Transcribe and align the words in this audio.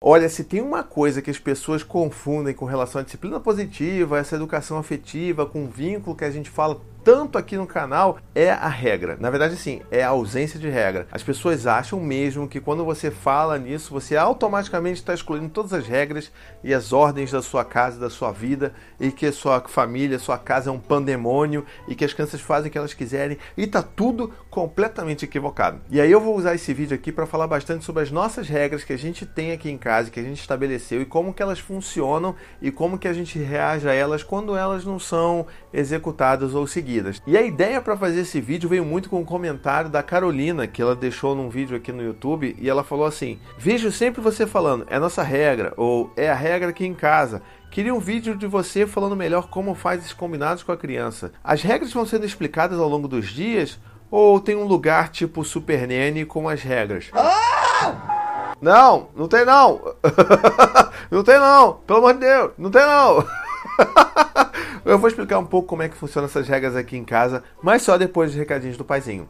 Olha, 0.00 0.28
se 0.28 0.44
tem 0.44 0.60
uma 0.60 0.82
coisa 0.82 1.22
que 1.22 1.30
as 1.30 1.38
pessoas 1.38 1.82
confundem 1.82 2.54
com 2.54 2.66
relação 2.66 3.00
à 3.00 3.04
disciplina 3.04 3.40
positiva, 3.40 4.18
essa 4.18 4.36
educação 4.36 4.76
afetiva, 4.76 5.46
com 5.46 5.64
o 5.64 5.68
vínculo 5.68 6.14
que 6.14 6.24
a 6.24 6.30
gente 6.30 6.50
fala 6.50 6.80
tanto 7.06 7.38
aqui 7.38 7.56
no 7.56 7.68
canal 7.68 8.18
é 8.34 8.50
a 8.50 8.66
regra. 8.66 9.16
Na 9.20 9.30
verdade, 9.30 9.54
sim, 9.54 9.80
é 9.92 10.02
a 10.02 10.08
ausência 10.08 10.58
de 10.58 10.68
regra. 10.68 11.06
As 11.12 11.22
pessoas 11.22 11.64
acham 11.64 12.00
mesmo 12.00 12.48
que 12.48 12.60
quando 12.60 12.84
você 12.84 13.12
fala 13.12 13.56
nisso, 13.60 13.92
você 13.92 14.16
automaticamente 14.16 14.98
está 14.98 15.14
excluindo 15.14 15.48
todas 15.48 15.72
as 15.72 15.86
regras 15.86 16.32
e 16.64 16.74
as 16.74 16.92
ordens 16.92 17.30
da 17.30 17.40
sua 17.40 17.64
casa, 17.64 18.00
da 18.00 18.10
sua 18.10 18.32
vida, 18.32 18.74
e 18.98 19.12
que 19.12 19.30
sua 19.30 19.60
família, 19.68 20.18
sua 20.18 20.36
casa 20.36 20.68
é 20.68 20.72
um 20.72 20.80
pandemônio 20.80 21.64
e 21.86 21.94
que 21.94 22.04
as 22.04 22.12
crianças 22.12 22.40
fazem 22.40 22.70
o 22.70 22.72
que 22.72 22.78
elas 22.78 22.92
quiserem 22.92 23.38
e 23.56 23.68
tá 23.68 23.84
tudo 23.84 24.32
completamente 24.50 25.24
equivocado. 25.24 25.80
E 25.88 26.00
aí 26.00 26.10
eu 26.10 26.20
vou 26.20 26.36
usar 26.36 26.56
esse 26.56 26.74
vídeo 26.74 26.96
aqui 26.96 27.12
para 27.12 27.24
falar 27.24 27.46
bastante 27.46 27.84
sobre 27.84 28.02
as 28.02 28.10
nossas 28.10 28.48
regras 28.48 28.82
que 28.82 28.92
a 28.92 28.98
gente 28.98 29.24
tem 29.24 29.52
aqui 29.52 29.70
em 29.70 29.78
casa, 29.78 30.10
que 30.10 30.18
a 30.18 30.24
gente 30.24 30.40
estabeleceu 30.40 31.00
e 31.00 31.04
como 31.04 31.32
que 31.32 31.42
elas 31.42 31.60
funcionam 31.60 32.34
e 32.60 32.72
como 32.72 32.98
que 32.98 33.06
a 33.06 33.12
gente 33.12 33.38
reage 33.38 33.88
a 33.88 33.94
elas 33.94 34.24
quando 34.24 34.56
elas 34.56 34.84
não 34.84 34.98
são 34.98 35.46
executadas 35.72 36.52
ou 36.52 36.66
seguidas 36.66 36.95
seguidas. 36.96 37.22
E 37.26 37.36
a 37.36 37.42
ideia 37.42 37.80
para 37.80 37.96
fazer 37.96 38.20
esse 38.20 38.40
vídeo 38.40 38.68
veio 38.68 38.84
muito 38.84 39.10
com 39.10 39.20
um 39.20 39.24
comentário 39.24 39.90
da 39.90 40.02
Carolina, 40.02 40.66
que 40.66 40.80
ela 40.80 40.96
deixou 40.96 41.34
num 41.34 41.48
vídeo 41.48 41.76
aqui 41.76 41.92
no 41.92 42.02
YouTube, 42.02 42.56
e 42.58 42.68
ela 42.68 42.82
falou 42.82 43.06
assim: 43.06 43.38
Vejo 43.58 43.90
sempre 43.92 44.20
você 44.20 44.46
falando, 44.46 44.86
é 44.88 44.98
nossa 44.98 45.22
regra, 45.22 45.72
ou 45.76 46.10
é 46.16 46.30
a 46.30 46.34
regra 46.34 46.70
aqui 46.70 46.86
em 46.86 46.94
casa. 46.94 47.42
Queria 47.70 47.94
um 47.94 48.00
vídeo 48.00 48.36
de 48.36 48.46
você 48.46 48.86
falando 48.86 49.16
melhor 49.16 49.48
como 49.48 49.74
faz 49.74 50.00
esses 50.00 50.12
combinados 50.12 50.62
com 50.62 50.72
a 50.72 50.76
criança. 50.76 51.32
As 51.44 51.62
regras 51.62 51.92
vão 51.92 52.06
sendo 52.06 52.24
explicadas 52.24 52.78
ao 52.78 52.88
longo 52.88 53.08
dos 53.08 53.28
dias, 53.28 53.78
ou 54.10 54.40
tem 54.40 54.56
um 54.56 54.64
lugar 54.64 55.10
tipo 55.10 55.44
Super 55.44 55.86
Nene 55.86 56.24
com 56.24 56.48
as 56.48 56.62
regras? 56.62 57.10
Ah! 57.12 58.54
Não, 58.62 59.08
não 59.14 59.28
tem 59.28 59.44
não. 59.44 59.80
não 61.10 61.22
tem 61.22 61.38
não. 61.38 61.74
Pelo 61.86 61.98
amor 61.98 62.14
de 62.14 62.20
Deus, 62.20 62.52
não 62.56 62.70
tem 62.70 62.82
não. 62.82 63.26
Eu 64.86 65.00
vou 65.00 65.08
explicar 65.08 65.40
um 65.40 65.44
pouco 65.44 65.66
como 65.66 65.82
é 65.82 65.88
que 65.88 65.96
funcionam 65.96 66.28
essas 66.28 66.46
regras 66.46 66.76
aqui 66.76 66.96
em 66.96 67.04
casa, 67.04 67.42
mas 67.60 67.82
só 67.82 67.98
depois 67.98 68.30
dos 68.30 68.38
recadinhos 68.38 68.76
do 68.76 68.84
paizinho. 68.84 69.28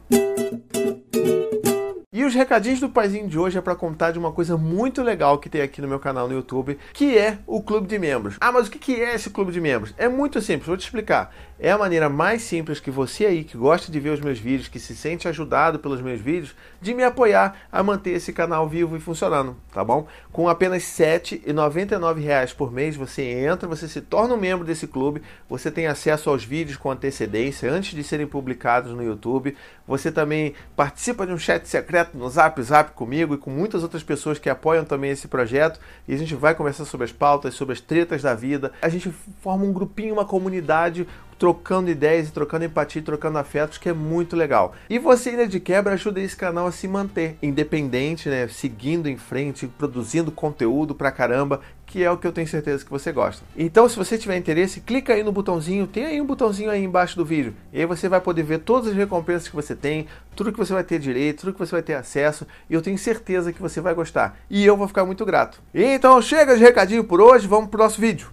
E 2.12 2.25
os 2.25 2.35
recadinhos 2.35 2.79
do 2.79 2.91
paizinho 2.91 3.27
de 3.27 3.39
hoje 3.39 3.57
é 3.57 3.61
para 3.62 3.75
contar 3.75 4.11
de 4.11 4.19
uma 4.19 4.33
coisa 4.33 4.59
muito 4.59 5.03
legal 5.03 5.39
que 5.39 5.49
tem 5.49 5.62
aqui 5.62 5.81
no 5.81 5.89
meu 5.89 5.99
canal 5.99 6.29
no 6.29 6.34
YouTube, 6.34 6.79
que 6.93 7.17
é 7.17 7.39
o 7.47 7.62
clube 7.62 7.87
de 7.87 7.99
membros. 7.99 8.37
Ah, 8.39 8.53
mas 8.53 8.69
o 8.69 8.71
que 8.71 9.03
é 9.03 9.15
esse 9.15 9.31
clube 9.31 9.51
de 9.51 9.61
membros? 9.61 9.95
É 9.97 10.09
muito 10.11 10.43
simples, 10.43 10.67
vou 10.67 10.77
te 10.77 10.84
explicar. 10.84 11.34
É 11.59 11.71
a 11.71 11.79
maneira 11.79 12.11
mais 12.11 12.43
simples 12.43 12.81
que 12.81 12.91
você 12.91 13.25
aí 13.25 13.43
que 13.43 13.57
gosta 13.57 13.91
de 13.91 13.99
ver 13.99 14.11
os 14.11 14.21
meus 14.21 14.39
vídeos, 14.39 14.69
que 14.69 14.79
se 14.79 14.95
sente 14.95 15.27
ajudado 15.27 15.79
pelos 15.79 16.03
meus 16.03 16.21
vídeos, 16.21 16.55
de 16.83 16.93
me 16.93 17.03
apoiar 17.03 17.57
a 17.73 17.83
manter 17.83 18.11
esse 18.11 18.31
canal 18.31 18.69
vivo 18.69 18.95
e 18.95 19.01
funcionando, 19.01 19.57
tá 19.73 19.83
bom? 19.83 20.07
Com 20.31 20.51
apenas 20.51 20.83
R$ 20.99 21.19
7,99 21.19 22.55
por 22.55 22.71
mês 22.71 22.95
você 22.95 23.23
entra, 23.23 23.67
você 23.67 23.89
se 23.89 24.03
torna 24.03 24.34
um 24.34 24.39
membro 24.39 24.67
desse 24.67 24.87
clube, 24.87 25.23
você 25.49 25.71
tem 25.71 25.87
acesso 25.87 26.29
aos 26.29 26.45
vídeos 26.45 26.77
com 26.77 26.91
antecedência 26.91 27.73
antes 27.73 27.95
de 27.95 28.05
serem 28.05 28.27
publicados 28.27 28.93
no 28.93 29.03
YouTube, 29.03 29.57
você 29.89 30.12
também 30.12 30.53
participa 30.77 31.27
de 31.27 31.33
um 31.33 31.39
chat 31.39 31.67
secreto 31.67 32.19
no 32.19 32.29
Zap 32.29 32.61
Zap 32.62 32.93
comigo 32.93 33.34
e 33.34 33.39
com 33.39 33.51
muitas 33.51 33.83
outras 33.83 34.03
pessoas 34.03 34.39
que 34.39 34.51
apoiam 34.51 34.84
também 34.84 35.12
esse 35.12 35.27
projeto 35.27 35.81
e 36.07 36.12
a 36.12 36.19
gente 36.19 36.34
vai 36.34 36.55
conversar 36.55 36.84
sobre 36.84 37.07
as 37.07 37.12
pautas, 37.12 37.55
sobre 37.55 37.73
as 37.73 37.81
tretas 37.81 38.21
da 38.21 38.34
vida. 38.34 38.73
A 38.83 38.91
gente 38.91 39.11
forma 39.41 39.65
um 39.65 39.73
grupinho, 39.73 40.12
uma 40.12 40.27
comunidade 40.27 41.07
trocando 41.39 41.91
ideias, 41.91 42.31
trocando 42.31 42.65
empatia, 42.65 43.03
trocando 43.03 43.39
afetos, 43.39 43.79
que 43.79 43.89
é 43.89 43.92
muito 43.92 44.37
legal. 44.37 44.75
E 44.89 44.98
você 44.98 45.31
ainda 45.31 45.47
de 45.47 45.61
quebra 45.61 45.95
ajuda 45.95 46.20
esse 46.20 46.37
canal 46.37 46.67
a 46.67 46.73
se 46.73 46.89
manter 46.89 47.37
independente, 47.43 48.28
né, 48.28 48.48
seguindo 48.48 49.09
em 49.09 49.17
frente, 49.17 49.67
produzindo 49.67 50.33
conteúdo 50.33 50.95
pra 50.95 51.12
caramba, 51.12 51.61
que 51.87 52.03
é 52.03 52.11
o 52.11 52.17
que 52.17 52.27
eu 52.27 52.33
tenho 52.33 52.48
certeza 52.48 52.84
que 52.84 52.91
você 52.91 53.12
gosta. 53.12 53.45
Então, 53.56 53.89
se 53.89 53.97
você 53.97 54.19
tiver 54.19 54.37
interesse, 54.37 54.81
clica 54.81 55.15
aí 55.15 55.23
no 55.23 55.31
botãozinho, 55.31 55.87
tem 55.87 56.05
aí 56.05 56.20
um 56.20 56.27
botãozinho 56.27 56.69
aí 56.69 56.83
embaixo 56.83 57.17
do 57.17 57.25
vídeo. 57.25 57.55
E 57.73 57.78
aí 57.78 57.87
você 57.87 58.09
vai 58.09 58.21
poder 58.21 58.43
ver 58.43 58.59
todas 58.59 58.91
as 58.91 58.97
recompensas 58.97 59.49
que 59.49 59.55
você 59.55 59.75
tem, 59.75 60.06
tudo 60.34 60.53
que 60.53 60.59
você 60.59 60.72
vai 60.72 60.83
ter 60.83 60.99
direito, 60.99 61.41
tudo 61.41 61.53
que 61.53 61.59
você 61.59 61.72
vai 61.72 61.83
ter 61.83 61.94
acesso, 61.94 62.47
e 62.69 62.75
eu 62.75 62.83
tenho 62.83 62.99
certeza 62.99 63.53
que 63.53 63.62
você 63.62 63.81
vai 63.81 63.94
gostar. 63.94 64.37
E 64.50 64.66
eu 64.66 64.77
vou 64.77 64.89
ficar 64.89 65.05
muito 65.05 65.25
grato. 65.25 65.62
Então, 65.72 66.21
chega 66.21 66.56
de 66.56 66.62
recadinho 66.62 67.05
por 67.05 67.21
hoje, 67.21 67.47
vamos 67.47 67.71
pro 67.71 67.83
nosso 67.83 68.00
vídeo. 68.00 68.28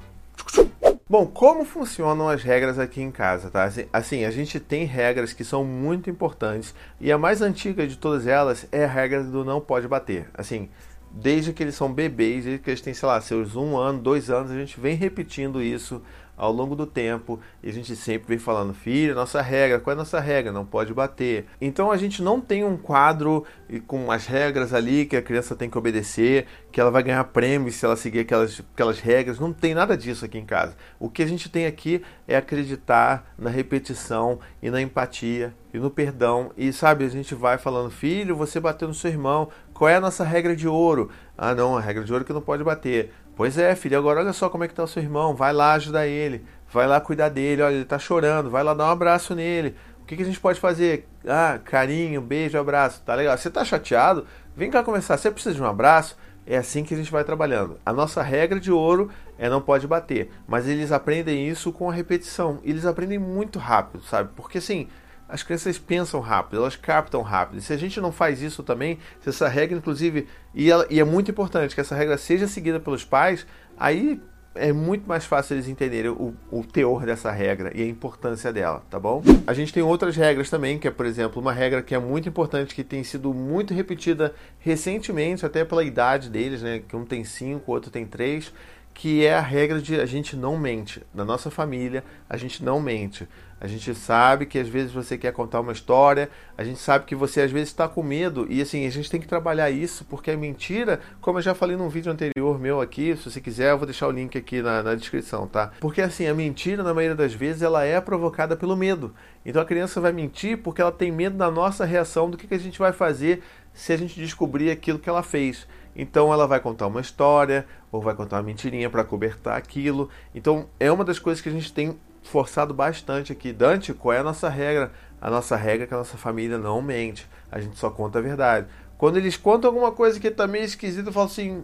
Bom, 1.13 1.27
como 1.27 1.63
funcionam 1.63 2.27
as 2.27 2.41
regras 2.41 2.79
aqui 2.79 2.99
em 2.99 3.11
casa, 3.11 3.51
tá? 3.51 3.65
Assim, 3.65 3.85
assim, 3.93 4.25
a 4.25 4.31
gente 4.31 4.59
tem 4.59 4.83
regras 4.83 5.31
que 5.31 5.43
são 5.43 5.63
muito 5.63 6.09
importantes 6.09 6.73
e 6.99 7.11
a 7.11 7.19
mais 7.19 7.39
antiga 7.39 7.85
de 7.85 7.99
todas 7.99 8.25
elas 8.25 8.67
é 8.71 8.83
a 8.83 8.87
regra 8.87 9.23
do 9.23 9.45
não 9.45 9.61
pode 9.61 9.87
bater. 9.87 10.27
Assim, 10.33 10.71
desde 11.11 11.53
que 11.53 11.61
eles 11.61 11.75
são 11.75 11.93
bebês, 11.93 12.45
desde 12.45 12.63
que 12.63 12.67
eles 12.71 12.81
têm, 12.81 12.95
sei 12.95 13.07
lá, 13.07 13.21
seus 13.21 13.55
um 13.55 13.77
ano, 13.77 13.99
dois 13.99 14.31
anos, 14.31 14.49
a 14.49 14.55
gente 14.55 14.79
vem 14.79 14.95
repetindo 14.95 15.61
isso 15.61 16.01
ao 16.43 16.51
longo 16.51 16.75
do 16.75 16.85
tempo 16.85 17.39
a 17.63 17.71
gente 17.71 17.95
sempre 17.95 18.27
vem 18.27 18.37
falando, 18.37 18.73
filho, 18.73 19.15
nossa 19.15 19.41
regra, 19.41 19.79
qual 19.79 19.93
é 19.93 19.95
a 19.95 19.97
nossa 19.97 20.19
regra? 20.19 20.51
Não 20.51 20.65
pode 20.65 20.93
bater. 20.93 21.45
Então 21.61 21.89
a 21.89 21.95
gente 21.95 22.21
não 22.21 22.41
tem 22.41 22.65
um 22.65 22.75
quadro 22.75 23.45
com 23.87 24.11
as 24.11 24.25
regras 24.25 24.73
ali 24.73 25.05
que 25.05 25.15
a 25.15 25.21
criança 25.21 25.55
tem 25.55 25.69
que 25.69 25.77
obedecer, 25.77 26.45
que 26.71 26.81
ela 26.81 26.91
vai 26.91 27.01
ganhar 27.01 27.23
prêmios 27.25 27.75
se 27.75 27.85
ela 27.85 27.95
seguir 27.95 28.19
aquelas, 28.19 28.61
aquelas 28.73 28.99
regras. 28.99 29.39
Não 29.39 29.53
tem 29.53 29.73
nada 29.73 29.95
disso 29.95 30.25
aqui 30.25 30.37
em 30.37 30.45
casa. 30.45 30.75
O 30.99 31.09
que 31.09 31.23
a 31.23 31.27
gente 31.27 31.49
tem 31.49 31.65
aqui 31.65 32.03
é 32.27 32.35
acreditar 32.35 33.33
na 33.37 33.49
repetição 33.49 34.39
e 34.61 34.69
na 34.69 34.81
empatia 34.81 35.53
e 35.73 35.79
no 35.79 35.89
perdão. 35.89 36.51
E 36.57 36.71
sabe, 36.71 37.05
a 37.05 37.09
gente 37.09 37.33
vai 37.33 37.57
falando, 37.57 37.89
filho, 37.89 38.35
você 38.35 38.59
bateu 38.59 38.87
no 38.87 38.93
seu 38.93 39.09
irmão, 39.09 39.49
qual 39.73 39.89
é 39.89 39.95
a 39.95 40.01
nossa 40.01 40.23
regra 40.23 40.55
de 40.55 40.67
ouro? 40.67 41.09
Ah, 41.37 41.55
não, 41.55 41.75
a 41.75 41.81
regra 41.81 42.03
de 42.03 42.11
ouro 42.11 42.23
é 42.23 42.27
que 42.27 42.33
não 42.33 42.41
pode 42.41 42.63
bater. 42.63 43.11
Pois 43.35 43.57
é, 43.57 43.75
filho, 43.75 43.97
agora 43.97 44.19
olha 44.19 44.33
só 44.33 44.47
como 44.47 44.63
é 44.63 44.67
que 44.67 44.75
tá 44.75 44.83
o 44.83 44.87
seu 44.87 45.01
irmão, 45.01 45.35
vai 45.35 45.51
lá 45.51 45.73
ajudar 45.73 46.05
ele, 46.05 46.45
vai 46.71 46.85
lá 46.85 47.01
cuidar 47.01 47.29
dele, 47.29 47.63
olha, 47.63 47.75
ele 47.75 47.85
tá 47.85 47.97
chorando, 47.97 48.49
vai 48.49 48.63
lá 48.63 48.75
dar 48.75 48.85
um 48.85 48.91
abraço 48.91 49.33
nele. 49.33 49.75
O 50.01 50.05
que, 50.05 50.15
que 50.15 50.21
a 50.21 50.25
gente 50.25 50.39
pode 50.39 50.59
fazer? 50.59 51.07
Ah, 51.25 51.59
carinho, 51.63 52.21
beijo, 52.21 52.59
abraço, 52.59 53.01
tá 53.03 53.15
legal. 53.15 53.35
Você 53.35 53.49
tá 53.49 53.65
chateado? 53.65 54.27
Vem 54.55 54.69
cá 54.69 54.83
conversar, 54.83 55.17
você 55.17 55.31
precisa 55.31 55.55
de 55.55 55.61
um 55.61 55.65
abraço? 55.65 56.15
É 56.45 56.57
assim 56.57 56.83
que 56.83 56.93
a 56.93 56.97
gente 56.97 57.11
vai 57.11 57.23
trabalhando. 57.23 57.79
A 57.85 57.93
nossa 57.93 58.21
regra 58.21 58.59
de 58.59 58.71
ouro 58.71 59.09
é 59.37 59.49
não 59.49 59.61
pode 59.61 59.87
bater, 59.87 60.29
mas 60.45 60.67
eles 60.67 60.91
aprendem 60.91 61.47
isso 61.47 61.71
com 61.71 61.89
a 61.89 61.93
repetição. 61.93 62.59
Eles 62.63 62.85
aprendem 62.85 63.17
muito 63.17 63.57
rápido, 63.57 64.03
sabe? 64.03 64.29
Porque 64.35 64.57
assim, 64.57 64.87
as 65.27 65.43
crianças 65.43 65.77
pensam 65.77 66.19
rápido, 66.19 66.57
elas 66.57 66.75
captam 66.75 67.21
rápido. 67.21 67.59
E 67.59 67.61
se 67.61 67.73
a 67.73 67.77
gente 67.77 67.99
não 67.99 68.11
faz 68.11 68.41
isso 68.41 68.63
também, 68.63 68.99
se 69.21 69.29
essa 69.29 69.47
regra, 69.47 69.77
inclusive, 69.77 70.27
e, 70.53 70.69
ela, 70.69 70.85
e 70.89 70.99
é 70.99 71.03
muito 71.03 71.31
importante 71.31 71.73
que 71.73 71.81
essa 71.81 71.95
regra 71.95 72.17
seja 72.17 72.47
seguida 72.47 72.79
pelos 72.79 73.03
pais, 73.03 73.45
aí 73.77 74.21
é 74.55 74.71
muito 74.71 75.07
mais 75.07 75.25
fácil 75.25 75.55
eles 75.55 75.67
entenderem 75.67 76.11
o, 76.11 76.35
o, 76.51 76.63
teor 76.63 77.05
dessa 77.05 77.31
regra 77.31 77.71
e 77.73 77.81
a 77.81 77.87
importância 77.87 78.53
dela, 78.53 78.83
tá 78.89 78.99
bom? 78.99 79.23
A 79.47 79.53
gente 79.53 79.73
tem 79.73 79.81
outras 79.81 80.15
regras 80.15 80.49
também, 80.49 80.77
que 80.77 80.87
é, 80.87 80.91
por 80.91 81.05
exemplo, 81.05 81.41
uma 81.41 81.51
regra 81.51 81.81
que 81.81 81.95
é 81.95 81.99
muito 81.99 82.29
importante, 82.29 82.75
que 82.75 82.83
tem 82.83 83.03
sido 83.03 83.33
muito 83.33 83.73
repetida 83.73 84.33
recentemente, 84.59 85.45
até 85.45 85.65
pela 85.65 85.83
idade 85.83 86.29
deles, 86.29 86.61
né? 86.61 86.81
Que 86.87 86.95
um 86.95 87.05
tem 87.05 87.23
cinco, 87.23 87.71
o 87.71 87.73
outro 87.73 87.89
tem 87.89 88.05
três, 88.05 88.53
que 88.93 89.25
é 89.25 89.33
a 89.33 89.41
regra 89.41 89.81
de 89.81 89.99
a 89.99 90.05
gente 90.05 90.35
não 90.35 90.57
mente. 90.57 91.01
Na 91.13 91.25
nossa 91.25 91.49
família, 91.49 92.03
a 92.29 92.37
gente 92.37 92.63
não 92.63 92.79
mente. 92.79 93.27
A 93.63 93.67
gente 93.67 93.95
sabe 93.95 94.45
que 94.45 94.59
às 94.59 94.67
vezes 94.67 94.91
você 94.91 95.17
quer 95.17 95.31
contar 95.31 95.61
uma 95.61 95.71
história, 95.71 96.29
a 96.57 96.65
gente 96.65 96.79
sabe 96.79 97.05
que 97.05 97.15
você 97.15 97.39
às 97.39 97.49
vezes 97.49 97.69
está 97.69 97.87
com 97.87 98.03
medo 98.03 98.45
e 98.49 98.61
assim, 98.61 98.85
a 98.85 98.89
gente 98.89 99.09
tem 99.09 99.21
que 99.21 99.27
trabalhar 99.27 99.71
isso 99.71 100.03
porque 100.03 100.31
a 100.31 100.35
mentira, 100.35 100.99
como 101.21 101.37
eu 101.37 101.41
já 101.41 101.55
falei 101.55 101.77
num 101.77 101.87
vídeo 101.87 102.11
anterior 102.11 102.59
meu 102.59 102.81
aqui, 102.81 103.15
se 103.15 103.31
você 103.31 103.39
quiser 103.39 103.71
eu 103.71 103.77
vou 103.77 103.85
deixar 103.85 104.09
o 104.09 104.11
link 104.11 104.37
aqui 104.37 104.61
na, 104.61 104.83
na 104.83 104.95
descrição, 104.95 105.47
tá? 105.47 105.71
Porque 105.79 106.01
assim, 106.01 106.27
a 106.27 106.33
mentira 106.33 106.83
na 106.83 106.93
maioria 106.93 107.15
das 107.15 107.33
vezes 107.33 107.61
ela 107.61 107.85
é 107.85 108.01
provocada 108.01 108.57
pelo 108.57 108.75
medo. 108.75 109.15
Então 109.45 109.61
a 109.61 109.65
criança 109.65 110.01
vai 110.01 110.11
mentir 110.11 110.57
porque 110.57 110.81
ela 110.81 110.91
tem 110.91 111.09
medo 111.09 111.37
da 111.37 111.49
nossa 111.49 111.85
reação, 111.85 112.29
do 112.29 112.35
que, 112.35 112.47
que 112.47 112.55
a 112.55 112.59
gente 112.59 112.77
vai 112.77 112.91
fazer 112.91 113.43
se 113.73 113.93
a 113.93 113.97
gente 113.97 114.19
descobrir 114.19 114.71
aquilo 114.71 114.99
que 114.99 115.07
ela 115.07 115.23
fez. 115.23 115.65
Então 115.95 116.33
ela 116.33 116.45
vai 116.45 116.59
contar 116.59 116.87
uma 116.87 116.99
história 116.99 117.65
ou 117.89 118.01
vai 118.01 118.13
contar 118.13 118.35
uma 118.35 118.43
mentirinha 118.43 118.89
para 118.89 119.05
cobertar 119.05 119.55
aquilo. 119.55 120.09
Então 120.35 120.67
é 120.81 120.91
uma 120.91 121.05
das 121.05 121.17
coisas 121.17 121.41
que 121.41 121.47
a 121.47 121.51
gente 121.53 121.71
tem 121.71 121.97
forçado 122.23 122.73
bastante 122.73 123.31
aqui. 123.31 123.51
Dante, 123.53 123.93
qual 123.93 124.13
é 124.13 124.19
a 124.19 124.23
nossa 124.23 124.49
regra? 124.49 124.91
A 125.21 125.29
nossa 125.29 125.55
regra 125.55 125.83
é 125.83 125.87
que 125.87 125.93
a 125.93 125.97
nossa 125.97 126.17
família 126.17 126.57
não 126.57 126.81
mente. 126.81 127.27
A 127.51 127.59
gente 127.59 127.77
só 127.77 127.89
conta 127.89 128.19
a 128.19 128.21
verdade. 128.21 128.67
Quando 128.97 129.17
eles 129.17 129.37
contam 129.37 129.69
alguma 129.69 129.91
coisa 129.91 130.19
que 130.19 130.31
tá 130.31 130.47
meio 130.47 130.65
esquisita, 130.65 131.09
eu 131.09 131.13
falo 131.13 131.27
assim: 131.27 131.63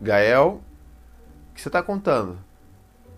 Gael, 0.00 0.60
o 1.50 1.54
que 1.54 1.60
você 1.60 1.68
está 1.68 1.82
contando? 1.82 2.38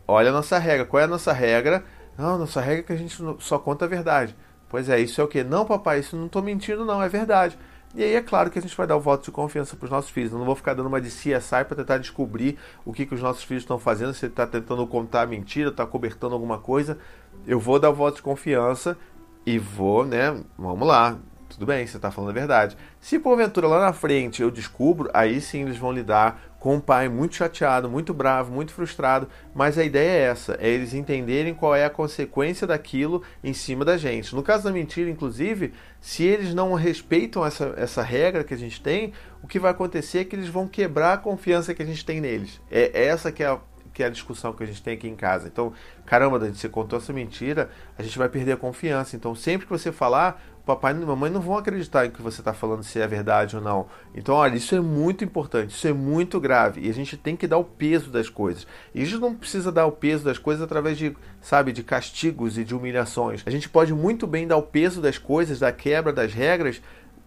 Olha 0.06 0.30
a 0.30 0.32
nossa 0.32 0.58
regra. 0.58 0.86
Qual 0.86 1.00
é 1.00 1.04
a 1.04 1.08
nossa 1.08 1.32
regra? 1.32 1.84
Não, 2.16 2.38
nossa 2.38 2.60
regra 2.60 2.80
é 2.80 2.82
que 2.82 2.92
a 2.92 2.96
gente 2.96 3.16
só 3.38 3.58
conta 3.58 3.84
a 3.84 3.88
verdade. 3.88 4.36
Pois 4.68 4.88
é, 4.88 5.00
isso 5.00 5.20
é 5.20 5.24
o 5.24 5.28
que? 5.28 5.42
Não, 5.42 5.64
papai, 5.64 5.98
isso 5.98 6.16
não 6.16 6.26
estou 6.26 6.42
mentindo, 6.42 6.84
não, 6.84 7.02
é 7.02 7.08
verdade. 7.08 7.58
E 7.94 8.04
aí 8.04 8.14
é 8.14 8.22
claro 8.22 8.50
que 8.50 8.58
a 8.58 8.62
gente 8.62 8.76
vai 8.76 8.86
dar 8.86 8.96
o 8.96 9.00
voto 9.00 9.24
de 9.24 9.30
confiança 9.32 9.74
para 9.74 9.84
os 9.84 9.90
nossos 9.90 10.10
filhos. 10.10 10.30
Eu 10.30 10.38
não 10.38 10.46
vou 10.46 10.54
ficar 10.54 10.74
dando 10.74 10.86
uma 10.86 11.00
de 11.00 11.08
CSI 11.08 11.64
para 11.66 11.76
tentar 11.76 11.98
descobrir 11.98 12.56
o 12.84 12.92
que, 12.92 13.04
que 13.04 13.14
os 13.14 13.20
nossos 13.20 13.42
filhos 13.42 13.64
estão 13.64 13.78
fazendo, 13.78 14.14
se 14.14 14.26
está 14.26 14.46
tentando 14.46 14.86
contar 14.86 15.26
mentira, 15.26 15.70
está 15.70 15.84
cobertando 15.84 16.34
alguma 16.34 16.58
coisa. 16.58 16.98
Eu 17.46 17.58
vou 17.58 17.80
dar 17.80 17.90
o 17.90 17.94
voto 17.94 18.16
de 18.16 18.22
confiança 18.22 18.96
e 19.44 19.58
vou, 19.58 20.04
né? 20.06 20.40
Vamos 20.56 20.86
lá. 20.86 21.18
Tudo 21.48 21.66
bem, 21.66 21.84
você 21.84 21.96
está 21.96 22.12
falando 22.12 22.30
a 22.30 22.34
verdade. 22.34 22.76
Se 23.00 23.18
porventura 23.18 23.66
lá 23.66 23.80
na 23.80 23.92
frente 23.92 24.40
eu 24.40 24.52
descubro, 24.52 25.10
aí 25.12 25.40
sim 25.40 25.62
eles 25.62 25.76
vão 25.76 25.90
lidar 25.90 26.40
com 26.60 26.76
o 26.76 26.80
pai 26.80 27.08
muito 27.08 27.34
chateado, 27.34 27.88
muito 27.88 28.12
bravo, 28.12 28.52
muito 28.52 28.72
frustrado, 28.72 29.26
mas 29.54 29.78
a 29.78 29.82
ideia 29.82 30.10
é 30.10 30.30
essa, 30.30 30.58
é 30.60 30.68
eles 30.68 30.92
entenderem 30.92 31.54
qual 31.54 31.74
é 31.74 31.86
a 31.86 31.90
consequência 31.90 32.66
daquilo 32.66 33.22
em 33.42 33.54
cima 33.54 33.82
da 33.82 33.96
gente. 33.96 34.36
No 34.36 34.42
caso 34.42 34.64
da 34.64 34.70
mentira, 34.70 35.08
inclusive, 35.08 35.72
se 36.02 36.22
eles 36.22 36.54
não 36.54 36.74
respeitam 36.74 37.44
essa, 37.44 37.74
essa 37.78 38.02
regra 38.02 38.44
que 38.44 38.52
a 38.52 38.58
gente 38.58 38.80
tem, 38.80 39.14
o 39.42 39.48
que 39.48 39.58
vai 39.58 39.70
acontecer 39.70 40.18
é 40.18 40.24
que 40.24 40.36
eles 40.36 40.48
vão 40.48 40.68
quebrar 40.68 41.14
a 41.14 41.18
confiança 41.18 41.74
que 41.74 41.82
a 41.82 41.86
gente 41.86 42.04
tem 42.04 42.20
neles. 42.20 42.60
É 42.70 43.06
essa 43.06 43.32
que 43.32 43.42
é 43.42 43.46
a 43.46 43.58
que 43.92 44.04
é 44.04 44.06
a 44.06 44.10
discussão 44.10 44.52
que 44.52 44.62
a 44.62 44.66
gente 44.66 44.82
tem 44.82 44.94
aqui 44.94 45.08
em 45.08 45.16
casa. 45.16 45.48
Então, 45.48 45.72
caramba, 46.06 46.38
Dani, 46.38 46.54
você 46.54 46.68
contou 46.68 46.98
essa 46.98 47.12
mentira, 47.12 47.70
a 47.98 48.02
gente 48.02 48.16
vai 48.16 48.28
perder 48.28 48.52
a 48.52 48.56
confiança. 48.56 49.16
Então, 49.16 49.34
sempre 49.34 49.66
que 49.66 49.72
você 49.72 49.90
falar, 49.92 50.40
papai 50.64 50.92
e 50.92 51.04
mamãe 51.04 51.30
não 51.30 51.40
vão 51.40 51.56
acreditar 51.56 52.06
em 52.06 52.10
que 52.10 52.22
você 52.22 52.40
está 52.40 52.52
falando 52.52 52.82
se 52.82 53.00
é 53.00 53.06
verdade 53.06 53.56
ou 53.56 53.62
não. 53.62 53.86
Então, 54.14 54.34
olha, 54.34 54.56
isso 54.56 54.74
é 54.74 54.80
muito 54.80 55.24
importante, 55.24 55.70
isso 55.70 55.86
é 55.86 55.92
muito 55.92 56.38
grave 56.40 56.80
e 56.80 56.90
a 56.90 56.94
gente 56.94 57.16
tem 57.16 57.36
que 57.36 57.46
dar 57.46 57.58
o 57.58 57.64
peso 57.64 58.10
das 58.10 58.28
coisas. 58.28 58.66
E 58.94 59.02
a 59.02 59.04
gente 59.04 59.18
não 59.18 59.34
precisa 59.34 59.72
dar 59.72 59.86
o 59.86 59.92
peso 59.92 60.24
das 60.24 60.38
coisas 60.38 60.62
através 60.62 60.96
de, 60.98 61.16
sabe, 61.40 61.72
de 61.72 61.82
castigos 61.82 62.58
e 62.58 62.64
de 62.64 62.74
humilhações. 62.74 63.42
A 63.46 63.50
gente 63.50 63.68
pode 63.68 63.94
muito 63.94 64.26
bem 64.26 64.46
dar 64.46 64.56
o 64.56 64.62
peso 64.62 65.00
das 65.00 65.18
coisas, 65.18 65.58
da 65.58 65.72
quebra 65.72 66.12
das 66.12 66.32
regras, 66.32 66.80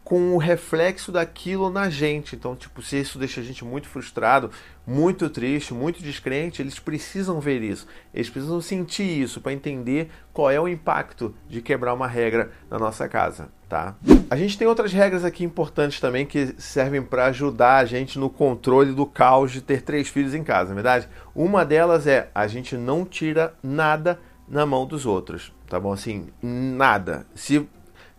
com 0.03 0.33
o 0.33 0.37
reflexo 0.37 1.11
daquilo 1.11 1.69
na 1.69 1.89
gente. 1.89 2.35
Então, 2.35 2.55
tipo, 2.55 2.81
se 2.81 2.99
isso 2.99 3.17
deixa 3.17 3.39
a 3.39 3.43
gente 3.43 3.63
muito 3.63 3.87
frustrado, 3.87 4.51
muito 4.85 5.29
triste, 5.29 5.73
muito 5.73 6.03
descrente, 6.03 6.61
eles 6.61 6.77
precisam 6.77 7.39
ver 7.39 7.61
isso. 7.61 7.87
Eles 8.13 8.29
precisam 8.29 8.59
sentir 8.59 9.21
isso 9.21 9.39
para 9.39 9.53
entender 9.53 10.09
qual 10.33 10.51
é 10.51 10.59
o 10.59 10.67
impacto 10.67 11.33
de 11.47 11.61
quebrar 11.61 11.93
uma 11.93 12.07
regra 12.07 12.51
na 12.69 12.77
nossa 12.77 13.07
casa, 13.07 13.47
tá? 13.69 13.95
A 14.29 14.35
gente 14.35 14.57
tem 14.57 14.67
outras 14.67 14.91
regras 14.91 15.23
aqui 15.23 15.43
importantes 15.43 15.99
também 15.99 16.25
que 16.25 16.53
servem 16.57 17.01
para 17.01 17.25
ajudar 17.27 17.77
a 17.77 17.85
gente 17.85 18.19
no 18.19 18.29
controle 18.29 18.91
do 18.91 19.05
caos 19.05 19.51
de 19.51 19.61
ter 19.61 19.81
três 19.81 20.09
filhos 20.09 20.33
em 20.33 20.43
casa, 20.43 20.69
na 20.69 20.75
verdade? 20.75 21.07
Uma 21.33 21.63
delas 21.63 22.07
é 22.07 22.29
a 22.35 22.45
gente 22.45 22.75
não 22.75 23.05
tira 23.05 23.53
nada 23.63 24.19
na 24.47 24.65
mão 24.65 24.85
dos 24.85 25.05
outros, 25.05 25.53
tá 25.69 25.79
bom? 25.79 25.93
Assim, 25.93 26.27
nada. 26.41 27.25
Se 27.33 27.65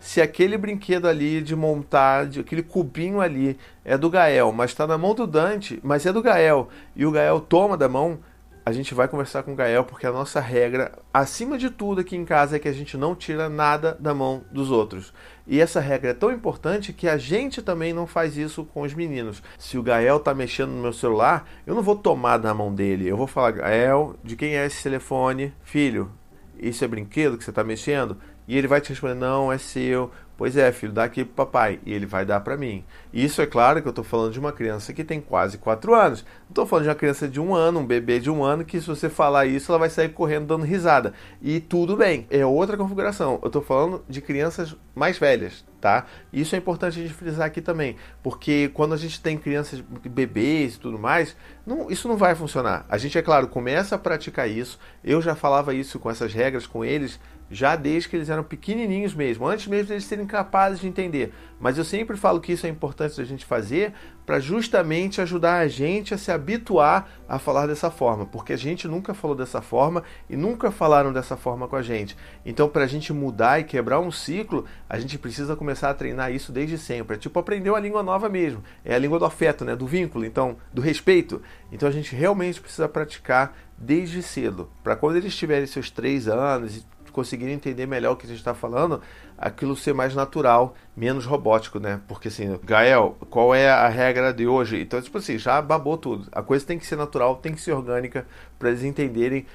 se 0.04 0.20
aquele 0.20 0.58
brinquedo 0.58 1.08
ali 1.08 1.40
de 1.40 1.56
montar, 1.56 2.26
de, 2.26 2.40
aquele 2.40 2.62
cubinho 2.62 3.22
ali 3.22 3.58
é 3.82 3.96
do 3.96 4.10
Gael, 4.10 4.52
mas 4.52 4.70
está 4.70 4.86
na 4.86 4.98
mão 4.98 5.14
do 5.14 5.26
Dante, 5.26 5.80
mas 5.82 6.04
é 6.04 6.12
do 6.12 6.22
Gael, 6.22 6.68
e 6.94 7.06
o 7.06 7.10
Gael 7.10 7.40
toma 7.40 7.74
da 7.74 7.88
mão, 7.88 8.18
a 8.66 8.70
gente 8.70 8.92
vai 8.92 9.08
conversar 9.08 9.42
com 9.42 9.54
o 9.54 9.56
Gael, 9.56 9.82
porque 9.82 10.06
a 10.06 10.12
nossa 10.12 10.40
regra, 10.40 10.92
acima 11.12 11.56
de 11.56 11.70
tudo 11.70 12.02
aqui 12.02 12.16
em 12.16 12.24
casa, 12.26 12.56
é 12.56 12.58
que 12.58 12.68
a 12.68 12.72
gente 12.72 12.98
não 12.98 13.14
tira 13.14 13.48
nada 13.48 13.96
da 13.98 14.12
mão 14.12 14.44
dos 14.52 14.70
outros. 14.70 15.10
E 15.46 15.58
essa 15.58 15.80
regra 15.80 16.10
é 16.10 16.14
tão 16.14 16.30
importante 16.30 16.92
que 16.92 17.08
a 17.08 17.16
gente 17.16 17.62
também 17.62 17.94
não 17.94 18.06
faz 18.06 18.36
isso 18.36 18.62
com 18.62 18.82
os 18.82 18.92
meninos. 18.92 19.42
Se 19.58 19.78
o 19.78 19.82
Gael 19.82 20.20
tá 20.20 20.34
mexendo 20.34 20.70
no 20.70 20.82
meu 20.82 20.92
celular, 20.92 21.48
eu 21.66 21.74
não 21.74 21.82
vou 21.82 21.96
tomar 21.96 22.36
da 22.36 22.52
mão 22.52 22.74
dele. 22.74 23.08
Eu 23.08 23.16
vou 23.16 23.26
falar, 23.26 23.52
Gael, 23.52 24.16
de 24.22 24.36
quem 24.36 24.54
é 24.54 24.66
esse 24.66 24.82
telefone? 24.82 25.54
Filho, 25.62 26.10
isso 26.58 26.84
é 26.84 26.88
brinquedo 26.88 27.38
que 27.38 27.44
você 27.44 27.50
está 27.50 27.64
mexendo? 27.64 28.18
E 28.46 28.56
ele 28.56 28.68
vai 28.68 28.80
te 28.80 28.90
responder: 28.90 29.14
não, 29.14 29.52
é 29.52 29.58
seu. 29.58 30.10
Pois 30.36 30.56
é, 30.56 30.72
filho, 30.72 30.92
dá 30.92 31.04
aqui 31.04 31.24
pro 31.24 31.46
papai. 31.46 31.78
E 31.86 31.92
ele 31.92 32.06
vai 32.06 32.24
dar 32.24 32.40
para 32.40 32.56
mim. 32.56 32.84
Isso 33.12 33.40
é 33.40 33.46
claro 33.46 33.80
que 33.80 33.86
eu 33.86 33.90
estou 33.90 34.04
falando 34.04 34.32
de 34.32 34.40
uma 34.40 34.50
criança 34.50 34.92
que 34.92 35.04
tem 35.04 35.20
quase 35.20 35.58
4 35.58 35.94
anos. 35.94 36.22
Não 36.22 36.48
estou 36.50 36.66
falando 36.66 36.84
de 36.84 36.88
uma 36.88 36.94
criança 36.96 37.28
de 37.28 37.40
um 37.40 37.54
ano, 37.54 37.78
um 37.78 37.86
bebê 37.86 38.18
de 38.18 38.28
um 38.28 38.42
ano, 38.42 38.64
que 38.64 38.80
se 38.80 38.86
você 38.86 39.08
falar 39.08 39.46
isso, 39.46 39.70
ela 39.70 39.78
vai 39.78 39.90
sair 39.90 40.08
correndo 40.08 40.46
dando 40.46 40.64
risada. 40.64 41.14
E 41.40 41.60
tudo 41.60 41.96
bem, 41.96 42.26
é 42.30 42.44
outra 42.44 42.76
configuração. 42.76 43.38
Eu 43.42 43.46
estou 43.46 43.62
falando 43.62 44.04
de 44.08 44.20
crianças 44.20 44.76
mais 44.92 45.16
velhas, 45.18 45.64
tá? 45.80 46.06
Isso 46.32 46.56
é 46.56 46.58
importante 46.58 46.98
a 46.98 47.02
gente 47.02 47.14
frisar 47.14 47.46
aqui 47.46 47.62
também. 47.62 47.94
Porque 48.20 48.70
quando 48.74 48.92
a 48.92 48.96
gente 48.96 49.22
tem 49.22 49.38
crianças, 49.38 49.80
bebês 49.80 50.74
e 50.74 50.80
tudo 50.80 50.98
mais, 50.98 51.36
não, 51.64 51.88
isso 51.92 52.08
não 52.08 52.16
vai 52.16 52.34
funcionar. 52.34 52.84
A 52.88 52.98
gente, 52.98 53.16
é 53.16 53.22
claro, 53.22 53.46
começa 53.46 53.94
a 53.94 53.98
praticar 53.98 54.50
isso. 54.50 54.80
Eu 55.04 55.22
já 55.22 55.36
falava 55.36 55.72
isso 55.72 56.00
com 56.00 56.10
essas 56.10 56.34
regras 56.34 56.66
com 56.66 56.84
eles 56.84 57.20
já 57.50 57.76
desde 57.76 58.08
que 58.08 58.16
eles 58.16 58.30
eram 58.30 58.42
pequenininhos 58.42 59.14
mesmo, 59.14 59.46
antes 59.46 59.66
mesmo 59.66 59.86
de 59.86 59.92
eles 59.94 60.04
serem 60.04 60.26
capazes 60.26 60.80
de 60.80 60.86
entender. 60.86 61.32
Mas 61.60 61.78
eu 61.78 61.84
sempre 61.84 62.16
falo 62.16 62.40
que 62.40 62.52
isso 62.52 62.66
é 62.66 62.68
importante 62.68 63.16
da 63.16 63.24
gente 63.24 63.44
fazer 63.44 63.92
para 64.26 64.40
justamente 64.40 65.20
ajudar 65.20 65.58
a 65.58 65.68
gente 65.68 66.14
a 66.14 66.18
se 66.18 66.32
habituar 66.32 67.08
a 67.28 67.38
falar 67.38 67.66
dessa 67.66 67.90
forma, 67.90 68.24
porque 68.26 68.52
a 68.52 68.56
gente 68.56 68.88
nunca 68.88 69.14
falou 69.14 69.36
dessa 69.36 69.60
forma 69.60 70.02
e 70.28 70.36
nunca 70.36 70.70
falaram 70.70 71.12
dessa 71.12 71.36
forma 71.36 71.68
com 71.68 71.76
a 71.76 71.82
gente. 71.82 72.16
Então, 72.44 72.68
para 72.68 72.84
a 72.84 72.86
gente 72.86 73.12
mudar 73.12 73.60
e 73.60 73.64
quebrar 73.64 74.00
um 74.00 74.10
ciclo, 74.10 74.64
a 74.88 74.98
gente 74.98 75.18
precisa 75.18 75.54
começar 75.54 75.90
a 75.90 75.94
treinar 75.94 76.32
isso 76.32 76.52
desde 76.52 76.78
sempre. 76.78 77.16
É 77.16 77.18
tipo 77.18 77.38
aprender 77.38 77.70
uma 77.70 77.80
língua 77.80 78.02
nova 78.02 78.28
mesmo. 78.28 78.62
É 78.84 78.94
a 78.94 78.98
língua 78.98 79.18
do 79.18 79.24
afeto, 79.24 79.64
né? 79.64 79.76
do 79.76 79.86
vínculo, 79.86 80.24
então, 80.24 80.56
do 80.72 80.80
respeito. 80.80 81.42
Então, 81.70 81.88
a 81.88 81.92
gente 81.92 82.14
realmente 82.14 82.60
precisa 82.60 82.88
praticar 82.88 83.54
desde 83.76 84.22
cedo, 84.22 84.70
para 84.82 84.96
quando 84.96 85.16
eles 85.16 85.34
tiverem 85.36 85.66
seus 85.66 85.90
três 85.90 86.28
anos 86.28 86.86
conseguirem 87.14 87.54
entender 87.54 87.86
melhor 87.86 88.12
o 88.12 88.16
que 88.16 88.26
a 88.26 88.28
gente 88.28 88.38
está 88.38 88.52
falando, 88.52 89.00
aquilo 89.38 89.76
ser 89.76 89.94
mais 89.94 90.14
natural, 90.14 90.74
menos 90.96 91.24
robótico, 91.24 91.78
né? 91.78 92.00
Porque 92.08 92.28
assim, 92.28 92.58
Gael, 92.64 93.16
qual 93.30 93.54
é 93.54 93.70
a 93.70 93.88
regra 93.88 94.34
de 94.34 94.46
hoje? 94.46 94.80
Então, 94.80 95.00
tipo 95.00 95.16
assim, 95.16 95.38
já 95.38 95.62
babou 95.62 95.96
tudo. 95.96 96.28
A 96.32 96.42
coisa 96.42 96.66
tem 96.66 96.78
que 96.78 96.86
ser 96.86 96.96
natural, 96.96 97.36
tem 97.36 97.54
que 97.54 97.60
ser 97.60 97.72
orgânica, 97.72 98.26
para 98.58 98.70
eles 98.70 98.82
entenderem 98.82 99.46